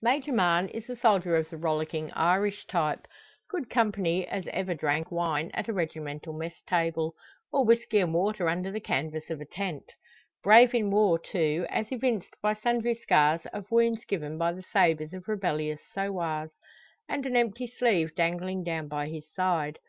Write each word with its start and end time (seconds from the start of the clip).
Major 0.00 0.32
Mahon 0.32 0.70
is 0.70 0.88
a 0.88 0.96
soldier 0.96 1.36
of 1.36 1.50
the 1.50 1.58
rollicking 1.58 2.10
Irish 2.12 2.66
type 2.68 3.06
good 3.50 3.68
company 3.68 4.26
as 4.26 4.46
ever 4.46 4.72
drank 4.72 5.12
wine 5.12 5.50
at 5.52 5.68
a 5.68 5.74
regimental 5.74 6.32
mess 6.32 6.58
table, 6.66 7.14
or 7.52 7.66
whisky 7.66 7.98
and 7.98 8.14
water 8.14 8.48
under 8.48 8.70
the 8.72 8.80
canvas 8.80 9.28
of 9.28 9.42
a 9.42 9.44
tent. 9.44 9.92
Brave 10.42 10.72
in 10.74 10.90
war, 10.90 11.18
too, 11.18 11.66
as 11.68 11.92
evinced 11.92 12.32
by 12.40 12.54
sundry 12.54 12.94
scars 12.94 13.42
of 13.52 13.70
wounds 13.70 14.02
given 14.06 14.38
by 14.38 14.52
the 14.54 14.62
sabres 14.72 15.12
of 15.12 15.28
rebellious 15.28 15.82
sowars, 15.92 16.50
and 17.06 17.26
an 17.26 17.36
empty 17.36 17.66
sleeve 17.66 18.14
dangling 18.16 18.64
down 18.64 18.88
by 18.88 19.08
his 19.08 19.30
side. 19.34 19.80